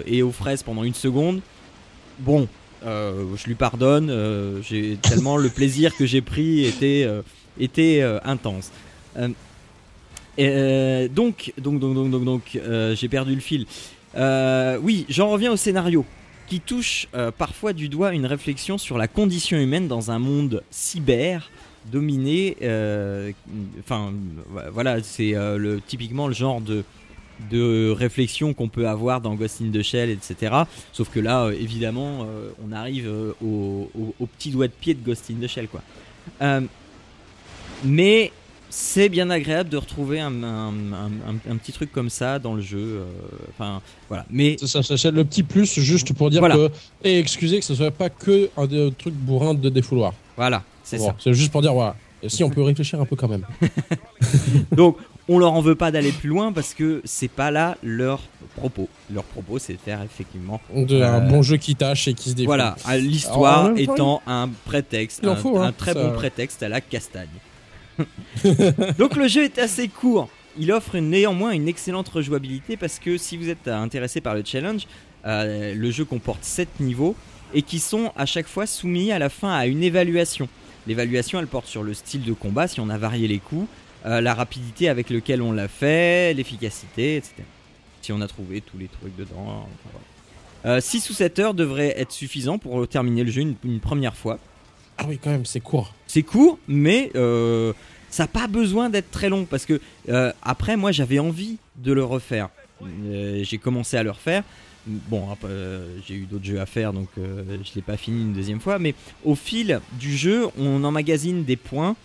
est 0.05 0.21
aux 0.21 0.31
fraises 0.31 0.61
pendant 0.61 0.83
une 0.83 0.93
seconde. 0.93 1.39
Bon, 2.19 2.47
je 2.83 3.47
lui 3.47 3.55
pardonne, 3.55 4.13
tellement 5.01 5.37
le 5.37 5.49
plaisir 5.49 5.95
que 5.95 6.05
j'ai 6.05 6.21
pris 6.21 6.65
était 6.65 7.09
était 7.59 8.01
euh, 8.01 8.19
intense. 8.23 8.71
Euh, 9.17 9.29
euh, 10.39 11.07
donc, 11.07 11.53
donc, 11.57 11.79
donc, 11.79 11.95
donc, 11.95 12.11
donc, 12.11 12.25
donc, 12.25 12.59
j'ai 12.95 13.09
perdu 13.09 13.35
le 13.35 13.41
fil. 13.41 13.65
Oui, 14.81 15.05
j'en 15.09 15.29
reviens 15.29 15.51
au 15.51 15.57
scénario 15.57 16.05
qui 16.47 16.59
touche 16.59 17.07
parfois 17.37 17.73
du 17.73 17.89
doigt 17.89 18.13
une 18.13 18.25
réflexion 18.25 18.77
sur 18.77 18.97
la 18.97 19.07
condition 19.07 19.57
humaine 19.57 19.87
dans 19.87 20.11
un 20.11 20.19
monde 20.19 20.61
cyber 20.69 21.49
dominé. 21.91 22.57
Enfin, 23.79 24.13
voilà, 24.71 25.01
c'est 25.01 25.35
typiquement 25.87 26.27
le 26.27 26.33
genre 26.33 26.61
de 26.61 26.83
de 27.51 27.89
réflexion 27.89 28.53
qu'on 28.53 28.69
peut 28.69 28.87
avoir 28.87 29.19
dans 29.19 29.35
Ghost 29.35 29.61
in 29.61 29.69
the 29.69 29.81
Shell, 29.81 30.09
etc. 30.09 30.55
Sauf 30.93 31.09
que 31.09 31.19
là, 31.19 31.49
évidemment, 31.51 32.25
on 32.65 32.71
arrive 32.71 33.09
au 33.41 34.25
petit 34.37 34.51
doigt 34.51 34.67
de 34.67 34.73
pied 34.73 34.93
de 34.93 35.05
Ghost 35.05 35.29
in 35.31 35.45
the 35.45 35.47
Shell, 35.47 35.67
quoi. 35.67 35.81
Mais 37.85 38.31
c'est 38.69 39.07
bien 39.09 39.29
agréable 39.29 39.69
de 39.69 39.77
retrouver 39.77 40.19
un, 40.19 40.43
un- 40.43 40.67
un- 40.73 41.11
un- 41.29 41.51
un 41.51 41.55
petit 41.57 41.71
truc 41.71 41.91
comme 41.91 42.09
ça 42.09 42.39
dans 42.39 42.53
le 42.55 42.61
jeu. 42.61 42.77
euh, 42.79 43.05
Enfin, 43.51 43.81
voilà. 44.09 44.25
Mais 44.29 44.57
Ça, 44.59 44.83
ça, 44.83 44.97
ça, 44.97 45.11
le 45.11 45.23
petit 45.23 45.43
plus, 45.43 45.79
juste 45.79 46.13
pour 46.13 46.29
dire 46.29 46.39
Voilà. 46.41 46.55
que. 46.55 46.69
Et 47.03 47.19
excusez 47.19 47.59
que 47.59 47.65
ce 47.65 47.75
soit 47.75 47.91
pas 47.91 48.09
que 48.09 48.49
un 48.57 48.67
truc 48.97 49.13
bourrin 49.13 49.53
de 49.53 49.69
défouloir. 49.69 50.13
voilà, 50.35 50.63
c'est 50.83 50.97
Bon, 50.97 51.07
ça. 51.07 51.15
C'est 51.19 51.33
juste 51.33 51.51
pour 51.51 51.61
dire, 51.61 51.73
voilà. 51.73 51.95
Et 52.23 52.29
si 52.29 52.43
on 52.43 52.49
peut 52.49 52.63
réfléchir 52.63 52.99
un 52.99 53.05
peu 53.05 53.15
quand 53.15 53.27
même. 53.27 53.45
Donc, 54.71 54.97
on 55.27 55.39
leur 55.39 55.53
en 55.53 55.61
veut 55.61 55.75
pas 55.75 55.91
d'aller 55.91 56.11
plus 56.11 56.29
loin 56.29 56.51
parce 56.51 56.73
que 56.73 57.01
c'est 57.03 57.27
pas 57.29 57.51
là 57.51 57.77
leur 57.83 58.19
propos. 58.55 58.89
Leur 59.13 59.23
propos, 59.23 59.59
c'est 59.59 59.73
de 59.73 59.79
faire 59.79 60.01
effectivement. 60.01 60.59
De, 60.73 60.95
Euh, 60.95 61.05
Un 61.17 61.27
bon 61.29 61.41
jeu 61.43 61.57
qui 61.57 61.75
tâche 61.75 62.07
et 62.07 62.13
qui 62.13 62.29
se 62.29 62.35
défoule. 62.35 62.47
Voilà, 62.55 62.75
l'histoire 62.97 63.71
étant 63.77 64.21
un 64.27 64.49
prétexte, 64.65 65.23
un, 65.25 65.35
faut, 65.35 65.57
hein, 65.57 65.67
un 65.67 65.71
très 65.71 65.93
ça- 65.93 66.03
bon 66.03 66.13
prétexte 66.13 66.63
à 66.63 66.69
la 66.69 66.81
castagne. 66.81 67.27
Donc 68.97 69.15
le 69.15 69.27
jeu 69.27 69.43
est 69.43 69.57
assez 69.57 69.87
court. 69.87 70.29
Il 70.57 70.71
offre 70.71 70.97
néanmoins 70.97 71.51
une 71.51 71.67
excellente 71.67 72.07
rejouabilité 72.09 72.77
parce 72.77 72.99
que 72.99 73.17
si 73.17 73.37
vous 73.37 73.49
êtes 73.49 73.67
euh, 73.67 73.75
intéressé 73.75 74.21
par 74.21 74.35
le 74.35 74.43
challenge, 74.45 74.87
euh, 75.25 75.73
le 75.73 75.91
jeu 75.91 76.05
comporte 76.05 76.43
7 76.43 76.79
niveaux 76.79 77.15
et 77.53 77.61
qui 77.61 77.79
sont 77.79 78.11
à 78.15 78.25
chaque 78.25 78.47
fois 78.47 78.65
soumis 78.65 79.11
à 79.11 79.19
la 79.19 79.29
fin 79.29 79.53
à 79.53 79.65
une 79.65 79.83
évaluation. 79.83 80.47
L'évaluation 80.87 81.39
elle 81.39 81.47
porte 81.47 81.67
sur 81.67 81.83
le 81.83 81.93
style 81.93 82.23
de 82.23 82.33
combat, 82.33 82.67
si 82.67 82.79
on 82.79 82.89
a 82.89 82.97
varié 82.97 83.27
les 83.27 83.39
coups, 83.39 83.67
euh, 84.05 84.21
la 84.21 84.33
rapidité 84.33 84.87
avec 84.87 85.09
laquelle 85.09 85.41
on 85.41 85.51
l'a 85.51 85.67
fait, 85.67 86.33
l'efficacité, 86.33 87.17
etc. 87.17 87.35
Si 88.01 88.11
on 88.11 88.21
a 88.21 88.27
trouvé 88.27 88.61
tous 88.61 88.77
les 88.77 88.87
trucs 88.87 89.15
dedans. 89.15 89.67
enfin, 89.67 89.99
voilà. 90.63 90.81
6 90.81 91.09
ou 91.11 91.13
7 91.13 91.39
heures 91.39 91.53
devraient 91.53 91.93
être 91.99 92.11
suffisants 92.11 92.57
pour 92.57 92.87
terminer 92.87 93.23
le 93.23 93.31
jeu 93.31 93.41
une 93.41 93.79
première 93.79 94.15
fois. 94.15 94.39
Ah 94.97 95.05
oui, 95.07 95.19
quand 95.21 95.29
même, 95.31 95.45
c'est 95.45 95.59
court. 95.59 95.93
C'est 96.07 96.23
court, 96.23 96.57
mais 96.67 97.11
euh, 97.15 97.73
ça 98.09 98.23
n'a 98.23 98.27
pas 98.27 98.47
besoin 98.47 98.89
d'être 98.89 99.11
très 99.11 99.29
long 99.29 99.45
parce 99.45 99.65
que 99.65 99.79
euh, 100.09 100.31
après, 100.41 100.77
moi, 100.77 100.91
j'avais 100.91 101.19
envie 101.19 101.57
de 101.77 101.91
le 101.91 102.03
refaire. 102.03 102.49
Euh, 102.83 103.41
j'ai 103.43 103.57
commencé 103.57 103.97
à 103.97 104.03
le 104.03 104.11
refaire. 104.11 104.43
Bon, 104.87 105.25
euh, 105.45 105.97
j'ai 106.07 106.13
eu 106.13 106.25
d'autres 106.25 106.45
jeux 106.45 106.59
à 106.61 106.67
faire, 106.67 106.93
donc 106.93 107.07
je 107.17 107.71
l'ai 107.75 107.81
pas 107.81 107.97
fini 107.97 108.21
une 108.21 108.33
deuxième 108.33 108.59
fois. 108.59 108.77
Mais 108.77 108.93
au 109.23 109.33
fil 109.33 109.81
du 109.99 110.15
jeu, 110.15 110.45
on 110.59 110.83
emmagasine 110.83 111.43
des 111.43 111.55
points 111.55 111.95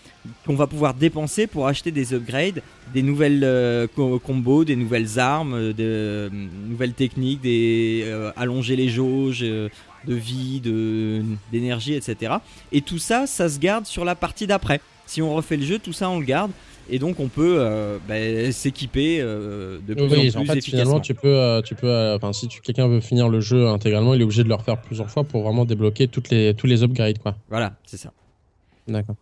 qu'on 0.47 0.55
va 0.55 0.67
pouvoir 0.67 0.95
dépenser 0.95 1.47
pour 1.47 1.67
acheter 1.69 1.91
des 1.91 2.15
upgrades, 2.15 2.63
des 2.95 3.03
nouvelles 3.03 3.89
co- 3.95 4.19
combos, 4.19 4.65
des 4.65 4.77
nouvelles 4.77 5.19
armes, 5.19 5.73
de 5.75 5.75
euh, 5.81 6.29
nouvelles 6.69 6.95
techniques, 6.95 7.43
des 7.43 8.05
allonger 8.37 8.77
les 8.77 8.89
jauges 8.89 9.45
de 10.07 10.15
vie, 10.15 10.61
de 10.61 11.23
d'énergie, 11.53 11.95
etc. 11.95 12.35
Et 12.73 12.81
tout 12.81 12.99
ça, 12.99 13.27
ça 13.27 13.49
se 13.49 13.59
garde 13.59 13.87
sur 13.87 14.05
la 14.05 14.15
partie 14.15 14.47
d'après. 14.47 14.81
Si 15.07 15.23
on 15.23 15.35
refait 15.35 15.57
le 15.57 15.65
jeu, 15.65 15.79
tout 15.79 15.93
ça 15.93 16.09
on 16.09 16.21
le 16.21 16.25
garde. 16.25 16.51
Et 16.93 16.99
donc 16.99 17.21
on 17.21 17.29
peut 17.29 17.57
euh, 17.59 17.99
bah, 18.09 18.53
s'équiper 18.53 19.21
euh, 19.21 19.79
de 19.87 19.95
plus 19.95 20.03
Oui, 20.05 20.09
en 20.09 20.21
plus 20.21 20.37
en 20.37 20.45
fait, 20.45 20.59
efficacement. 20.59 20.61
finalement, 20.61 21.01
tu 21.01 21.15
peux, 21.15 21.29
euh, 21.29 21.63
tu 21.63 21.75
peux, 21.75 22.19
si 22.33 22.49
quelqu'un 22.63 22.89
veut 22.89 23.01
finir 23.01 23.29
le 23.29 23.41
jeu 23.41 23.69
intégralement, 23.69 24.15
il 24.15 24.21
est 24.21 24.25
obligé 24.25 24.43
de 24.43 24.49
le 24.49 24.55
refaire 24.55 24.81
plusieurs 24.81 25.09
fois 25.11 25.25
pour 25.25 25.43
vraiment 25.43 25.65
débloquer 25.65 26.09
toutes 26.09 26.31
les, 26.31 26.55
tous 26.55 26.67
les 26.67 26.83
upgrades, 26.83 27.19
quoi. 27.19 27.37
Voilà, 27.49 27.75
c'est 27.85 27.97
ça. 27.97 28.13
D'accord. 28.89 29.15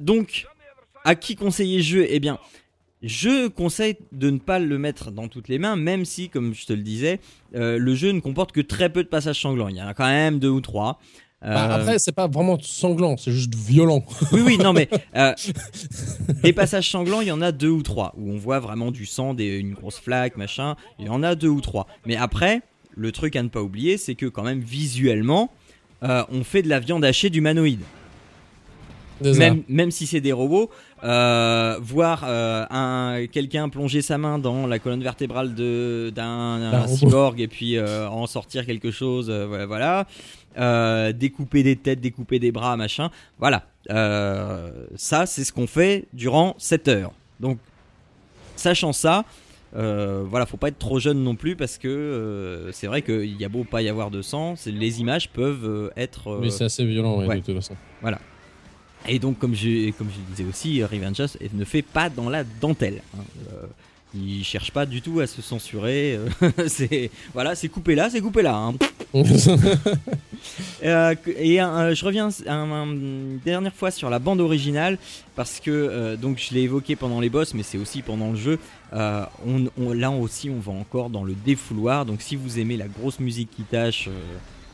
Donc, 0.00 0.46
à 1.04 1.14
qui 1.14 1.34
conseiller 1.34 1.78
le 1.78 1.82
jeu? 1.82 2.06
Eh 2.08 2.20
bien, 2.20 2.38
je 3.02 3.48
conseille 3.48 3.96
de 4.12 4.30
ne 4.30 4.38
pas 4.38 4.58
le 4.58 4.78
mettre 4.78 5.10
dans 5.10 5.28
toutes 5.28 5.48
les 5.48 5.58
mains, 5.58 5.76
même 5.76 6.04
si, 6.04 6.28
comme 6.28 6.54
je 6.54 6.66
te 6.66 6.72
le 6.72 6.82
disais, 6.82 7.20
euh, 7.54 7.78
le 7.78 7.94
jeu 7.94 8.12
ne 8.12 8.20
comporte 8.20 8.52
que 8.52 8.60
très 8.60 8.90
peu 8.90 9.02
de 9.02 9.08
passages 9.08 9.40
sanglants. 9.40 9.68
Il 9.68 9.76
y 9.76 9.82
en 9.82 9.86
a 9.86 9.94
quand 9.94 10.06
même 10.06 10.38
deux 10.38 10.50
ou 10.50 10.60
trois. 10.60 10.98
Euh, 11.42 11.54
Bah, 11.54 11.74
après, 11.74 11.98
c'est 11.98 12.12
pas 12.12 12.28
vraiment 12.28 12.58
sanglant, 12.60 13.16
c'est 13.16 13.32
juste 13.32 13.54
violent. 13.54 14.04
Oui, 14.32 14.42
oui, 14.44 14.58
non, 14.58 14.74
mais 14.74 14.88
euh, 15.16 15.32
des 16.42 16.52
passages 16.52 16.90
sanglants, 16.90 17.22
il 17.22 17.28
y 17.28 17.32
en 17.32 17.40
a 17.40 17.52
deux 17.52 17.70
ou 17.70 17.82
trois 17.82 18.12
où 18.18 18.30
on 18.30 18.36
voit 18.36 18.60
vraiment 18.60 18.90
du 18.90 19.06
sang, 19.06 19.32
des, 19.32 19.56
une 19.56 19.72
grosse 19.72 19.98
flaque, 19.98 20.36
machin. 20.36 20.76
Il 20.98 21.06
y 21.06 21.08
en 21.08 21.22
a 21.22 21.34
deux 21.34 21.48
ou 21.48 21.62
trois. 21.62 21.86
Mais 22.04 22.16
après, 22.16 22.60
le 22.94 23.12
truc 23.12 23.36
à 23.36 23.42
ne 23.42 23.48
pas 23.48 23.62
oublier, 23.62 23.96
c'est 23.96 24.14
que 24.14 24.26
quand 24.26 24.42
même 24.42 24.60
visuellement, 24.60 25.50
euh, 26.02 26.24
on 26.30 26.44
fait 26.44 26.60
de 26.62 26.68
la 26.68 26.80
viande 26.80 27.04
hachée 27.04 27.30
d'humanoïdes. 27.30 27.80
Désolé. 27.80 27.99
Même, 29.22 29.62
même 29.68 29.90
si 29.90 30.06
c'est 30.06 30.20
des 30.20 30.32
robots, 30.32 30.70
euh, 31.04 31.78
voir 31.80 32.24
euh, 32.26 32.64
un 32.70 33.26
quelqu'un 33.30 33.68
plonger 33.68 34.02
sa 34.02 34.18
main 34.18 34.38
dans 34.38 34.66
la 34.66 34.78
colonne 34.78 35.02
vertébrale 35.02 35.54
de 35.54 36.12
d'un 36.14 36.86
cyborg 36.86 37.40
et 37.40 37.48
puis 37.48 37.76
euh, 37.76 38.08
en 38.08 38.26
sortir 38.26 38.66
quelque 38.66 38.90
chose, 38.90 39.30
voilà, 39.30 39.66
voilà. 39.66 41.12
Découper 41.12 41.62
des 41.62 41.76
têtes, 41.76 42.00
découper 42.00 42.38
des 42.38 42.52
bras, 42.52 42.76
machin, 42.76 43.10
voilà. 43.38 43.64
Ça, 43.88 45.26
c'est 45.26 45.44
ce 45.44 45.52
qu'on 45.52 45.66
fait 45.66 46.06
durant 46.12 46.54
7 46.58 46.88
heures. 46.88 47.12
Donc, 47.40 47.58
sachant 48.56 48.92
ça, 48.92 49.24
euh, 49.76 50.24
voilà, 50.26 50.46
faut 50.46 50.56
pas 50.56 50.68
être 50.68 50.78
trop 50.78 50.98
jeune 50.98 51.22
non 51.22 51.36
plus 51.36 51.54
parce 51.54 51.78
que 51.78 51.88
euh, 51.88 52.72
c'est 52.72 52.88
vrai 52.88 53.02
qu'il 53.02 53.40
y 53.40 53.44
a 53.44 53.48
beau 53.48 53.64
pas 53.64 53.82
y 53.82 53.88
avoir 53.88 54.10
de 54.10 54.20
sang, 54.20 54.54
les 54.66 55.00
images 55.00 55.30
peuvent 55.30 55.64
euh, 55.64 55.90
être. 55.96 56.38
Mais 56.40 56.50
c'est 56.50 56.64
assez 56.64 56.84
violent, 56.84 57.18
ouais, 57.18 57.26
ouais. 57.26 57.36
de 57.36 57.40
toute 57.44 57.54
façon. 57.54 57.76
Et 59.08 59.18
donc, 59.18 59.38
comme 59.38 59.54
je, 59.54 59.90
comme 59.92 60.08
je 60.10 60.34
disais 60.34 60.48
aussi, 60.48 60.82
Revenge 60.84 61.22
ne 61.52 61.64
fait 61.64 61.82
pas 61.82 62.08
dans 62.10 62.28
la 62.28 62.44
dentelle. 62.44 63.02
hein. 63.16 63.22
Euh, 63.52 63.66
il 64.12 64.42
cherche 64.42 64.72
pas 64.72 64.86
du 64.86 65.02
tout 65.02 65.20
à 65.20 65.28
se 65.28 65.40
censurer. 65.40 66.18
euh, 66.42 66.50
c'est 66.66 67.10
voilà, 67.32 67.54
c'est 67.54 67.68
coupé 67.68 67.94
là, 67.94 68.10
c'est 68.10 68.20
coupé 68.20 68.42
là. 68.42 68.56
hein. 68.56 68.74
Euh, 70.82 71.14
et 71.36 71.60
euh, 71.60 71.94
je 71.94 72.04
reviens 72.04 72.28
un- 72.46 72.52
un- 72.72 72.86
une 72.92 73.38
dernière 73.44 73.74
fois 73.74 73.90
sur 73.90 74.08
la 74.08 74.18
bande 74.18 74.40
originale 74.40 74.96
parce 75.36 75.60
que 75.60 75.70
euh, 75.70 76.16
donc 76.16 76.38
je 76.38 76.54
l'ai 76.54 76.62
évoqué 76.62 76.96
pendant 76.96 77.20
les 77.20 77.28
boss, 77.28 77.52
mais 77.52 77.62
c'est 77.62 77.76
aussi 77.76 78.00
pendant 78.00 78.30
le 78.30 78.36
jeu. 78.36 78.58
On, 78.92 79.66
on- 79.78 79.92
là 79.92 80.10
aussi, 80.10 80.48
on 80.48 80.58
va 80.58 80.72
encore 80.72 81.10
dans 81.10 81.22
le 81.24 81.34
défouloir. 81.34 82.06
Donc, 82.06 82.22
si 82.22 82.36
vous 82.36 82.58
aimez 82.58 82.76
la 82.78 82.88
grosse 82.88 83.20
musique 83.20 83.50
qui 83.54 83.62
tâche, 83.62 84.08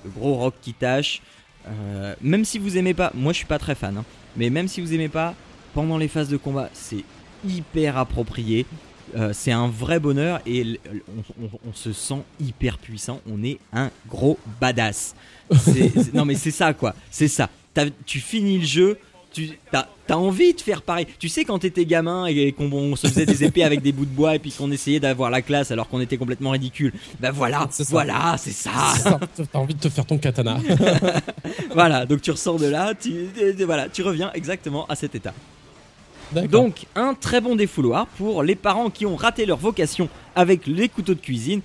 le 0.05 0.11
gros 0.11 0.35
rock 0.35 0.55
qui 0.63 0.73
tâche, 0.73 1.21
euh, 1.69 2.15
même 2.21 2.45
si 2.45 2.59
vous 2.59 2.77
aimez 2.77 2.95
pas, 2.95 3.11
moi 3.15 3.33
je 3.33 3.39
suis 3.39 3.47
pas 3.47 3.59
très 3.59 3.75
fan, 3.75 3.97
hein, 3.97 4.05
mais 4.37 4.51
même 4.51 4.69
si 4.69 4.81
vous 4.81 4.93
aimez 4.93 5.09
pas, 5.09 5.35
pendant 5.75 5.99
les 5.99 6.09
phases 6.09 6.29
de 6.29 6.37
combat, 6.37 6.71
c'est 6.73 7.05
hyper 7.47 7.97
approprié. 7.97 8.67
Euh, 9.17 9.33
c'est 9.33 9.53
un 9.53 9.69
vrai 9.69 10.01
bonheur 10.01 10.41
et 10.47 10.81
on, 11.39 11.73
se 11.73 11.93
sent 11.93 12.23
hyper 12.41 12.77
puissant. 12.77 13.21
On 13.31 13.43
est 13.45 13.59
un 13.73 13.91
gros 14.09 14.39
badass. 14.61 15.15
Non 16.13 16.25
mais 16.25 16.35
c'est 16.35 16.51
ça 16.51 16.75
quoi, 16.75 16.95
c'est 17.11 17.29
ça. 17.29 17.49
Tu 18.05 18.21
finis 18.21 18.59
le 18.59 18.65
jeu, 18.65 18.99
tu 19.37 19.59
as, 19.73 20.17
envie 20.17 20.55
de 20.55 20.61
faire 20.61 20.81
pareil. 20.81 21.07
Tu 21.19 21.29
sais 21.29 21.45
quand 21.45 21.59
t'étais 21.59 21.85
gamin 21.85 22.27
et 22.27 22.53
qu'on 22.53 22.73
on 22.73 22.97
se 22.97 23.07
faisait 23.07 23.27
des 23.27 23.45
épées 23.45 23.65
avec 23.65 23.83
des 23.83 23.93
bouts 23.93 24.07
de 24.07 24.11
bois 24.11 24.35
et 24.35 24.39
puis 24.39 24.51
qu'on 24.51 24.71
essayait 24.71 25.01
d'avoir 25.01 25.31
la 25.31 25.43
classe 25.43 25.71
alors 25.71 25.89
qu'on 25.89 26.01
était 26.01 26.17
complètement 26.17 26.51
ridicule. 26.51 26.93
Ben 27.21 27.33
voilà, 27.33 27.67
C'est 27.71 27.85
ça. 27.85 27.91
voilà, 27.91 28.37
c'est 28.39 28.53
ça. 28.53 28.71
T'as 29.53 29.59
envie 29.59 29.75
de 29.75 29.81
te 29.81 29.89
faire 29.91 30.07
ton 30.07 30.17
katana. 30.17 30.59
voilà, 31.75 32.07
donc 32.07 32.23
tu 32.23 32.31
ressors 32.31 32.59
de 32.59 32.67
là, 32.67 32.95
tu, 32.95 33.29
voilà, 33.65 33.91
tu 33.91 34.03
reviens 34.03 34.33
exactement 34.33 34.87
à 34.87 34.97
cet 34.97 35.15
état. 35.15 35.35
Donc, 36.51 36.87
un 36.97 37.15
très 37.15 37.41
bon 37.41 37.55
défouloir 37.55 38.07
pour 38.07 38.43
les 38.43 38.57
parents 38.57 38.91
qui 38.91 39.07
ont 39.07 39.17
raté 39.17 39.47
leur 39.47 39.59
vocation 39.59 40.09
avec 40.35 40.67
les 40.67 40.89
couteaux 40.89 41.15
de 41.15 41.21
cuisine 41.21 41.61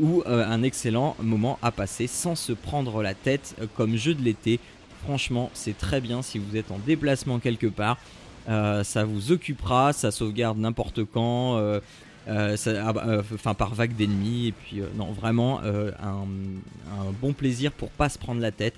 ou 0.00 0.22
euh, 0.26 0.44
un 0.46 0.62
excellent 0.62 1.16
moment 1.22 1.58
à 1.62 1.70
passer 1.70 2.06
sans 2.06 2.34
se 2.34 2.52
prendre 2.52 3.02
la 3.02 3.14
tête 3.14 3.54
euh, 3.60 3.66
comme 3.76 3.96
jeu 3.96 4.14
de 4.14 4.22
l'été. 4.22 4.58
Franchement, 5.04 5.50
c'est 5.54 5.76
très 5.76 6.00
bien 6.00 6.22
si 6.22 6.38
vous 6.38 6.56
êtes 6.56 6.70
en 6.70 6.78
déplacement 6.78 7.38
quelque 7.38 7.66
part. 7.66 7.96
Euh, 8.48 8.82
ça 8.84 9.04
vous 9.04 9.32
occupera, 9.32 9.92
ça 9.92 10.10
sauvegarde 10.10 10.58
n'importe 10.58 11.04
quand. 11.04 11.56
euh, 11.58 11.80
euh, 12.28 12.56
ça- 12.56 12.84
ah 12.86 12.92
bah, 12.92 13.04
enfin 13.34 13.54
par 13.54 13.74
vague 13.74 13.96
d'ennemis 13.96 14.48
et 14.48 14.52
puis 14.52 14.82
non 14.96 15.10
vraiment 15.12 15.60
un, 15.60 15.94
un 16.04 17.12
bon 17.20 17.32
plaisir 17.32 17.72
pour 17.72 17.88
pas 17.88 18.10
se 18.10 18.18
prendre 18.18 18.40
la 18.42 18.52
tête 18.52 18.74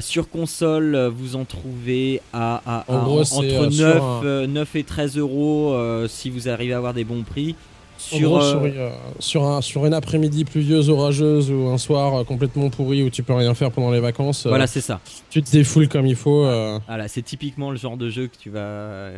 sur 0.00 0.30
console 0.30 0.96
vous 1.08 1.34
en 1.34 1.44
trouvez 1.44 2.20
à, 2.32 2.62
à- 2.64 2.84
En 2.86 2.98
à- 3.00 3.04
gros, 3.04 3.24
c'est, 3.24 3.34
entre 3.36 3.46
euh, 3.46 3.64
9, 3.64 3.74
sur 3.74 4.04
un- 4.04 4.24
euh, 4.24 4.46
9 4.46 4.76
et 4.76 4.84
13 4.84 5.16
euros 5.18 5.76
si 6.08 6.30
vous 6.30 6.48
arrivez 6.48 6.72
à 6.72 6.76
avoir 6.76 6.94
des 6.94 7.02
bons 7.04 7.24
prix 7.24 7.56
sur, 8.02 8.28
gros, 8.28 8.38
euh, 8.42 8.50
sur, 8.50 8.62
euh, 8.62 8.90
sur, 9.18 9.44
un, 9.44 9.60
sur 9.60 9.86
une 9.86 9.94
après-midi 9.94 10.44
pluvieuse, 10.44 10.90
orageuse 10.90 11.50
ou 11.50 11.68
un 11.68 11.78
soir 11.78 12.14
euh, 12.14 12.24
complètement 12.24 12.68
pourri 12.70 13.02
où 13.02 13.10
tu 13.10 13.22
peux 13.22 13.32
rien 13.34 13.54
faire 13.54 13.70
pendant 13.70 13.90
les 13.90 14.00
vacances, 14.00 14.46
euh, 14.46 14.48
voilà, 14.50 14.66
c'est 14.66 14.80
ça. 14.80 15.00
tu 15.30 15.42
te 15.42 15.50
défoules 15.50 15.88
comme 15.88 16.06
il 16.06 16.16
faut. 16.16 16.44
euh, 16.44 16.78
Voilà, 16.86 17.08
c'est 17.08 17.22
typiquement 17.22 17.70
le 17.70 17.76
genre 17.76 17.96
de 17.96 18.08
jeu 18.10 18.26
que 18.26 18.36
tu 18.36 18.50
vas 18.50 19.10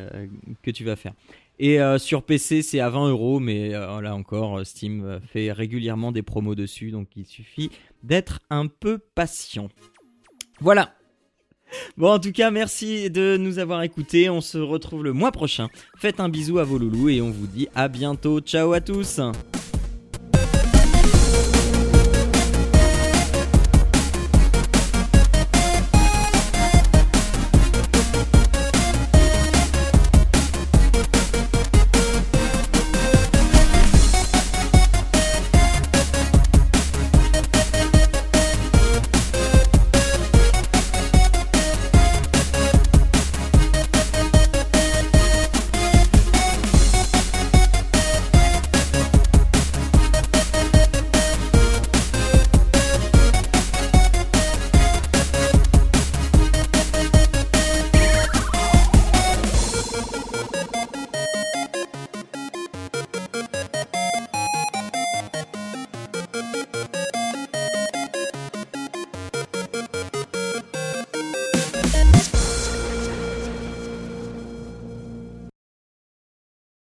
que 0.62 0.70
tu 0.70 0.84
vas 0.84 0.96
faire. 0.96 1.12
Et 1.58 1.78
sur 1.98 2.24
PC, 2.24 2.62
c'est 2.62 2.80
à 2.80 2.90
20 2.90 3.10
euros, 3.10 3.38
mais 3.38 3.68
là 3.68 4.14
encore, 4.16 4.66
Steam 4.66 5.20
fait 5.32 5.52
régulièrement 5.52 6.10
des 6.10 6.22
promos 6.22 6.56
dessus, 6.56 6.90
donc 6.90 7.06
il 7.16 7.26
suffit 7.26 7.70
d'être 8.02 8.40
un 8.50 8.66
peu 8.66 8.98
patient. 9.14 9.68
Voilà. 10.60 10.90
Bon, 11.96 12.12
en 12.12 12.18
tout 12.18 12.32
cas, 12.32 12.50
merci 12.50 13.10
de 13.10 13.36
nous 13.36 13.58
avoir 13.58 13.82
écoutés. 13.82 14.30
On 14.30 14.40
se 14.40 14.58
retrouve 14.58 15.04
le 15.04 15.12
mois 15.12 15.32
prochain. 15.32 15.68
Faites 15.96 16.20
un 16.20 16.28
bisou 16.28 16.58
à 16.58 16.64
vos 16.64 16.78
loulous 16.78 17.08
et 17.08 17.20
on 17.20 17.30
vous 17.30 17.46
dit 17.46 17.68
à 17.74 17.88
bientôt. 17.88 18.40
Ciao 18.40 18.72
à 18.72 18.80
tous. 18.80 19.20